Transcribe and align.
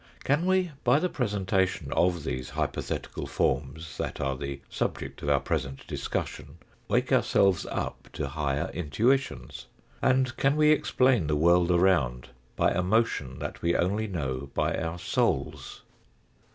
Can 0.23 0.47
we 0.47 0.71
by 0.83 0.97
the 0.97 1.09
presentation 1.09 1.93
of 1.93 2.23
these 2.23 2.49
hypothetical 2.49 3.27
forms, 3.27 3.99
that 3.99 4.19
are 4.19 4.35
the 4.35 4.59
subject 4.67 5.21
of 5.21 5.29
our 5.29 5.39
present 5.39 5.85
discussion, 5.85 6.57
wake 6.87 7.11
ourselves 7.13 7.67
up 7.67 8.09
to 8.13 8.29
higher 8.29 8.71
intuitions? 8.73 9.67
And 10.01 10.35
can 10.37 10.55
we 10.55 10.71
explain 10.71 11.27
the 11.27 11.35
world 11.35 11.69
around 11.69 12.29
by 12.55 12.71
a 12.71 12.81
motion 12.81 13.37
that 13.37 13.61
we 13.61 13.75
only 13.75 14.07
know 14.07 14.49
by 14.55 14.75
our 14.75 14.97
souls 14.97 15.83